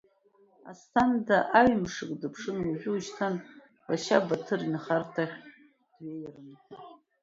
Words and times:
Асҭанда 0.71 1.37
аҩы-мшык 1.59 2.11
дыԥшын, 2.19 2.57
уажәы-уашьҭан 2.67 3.35
лашьа 3.89 4.27
Баҭыр 4.27 4.61
инхарҭахь 4.63 5.35
дҩеирын 5.99 6.49
ҳәа. 6.61 6.75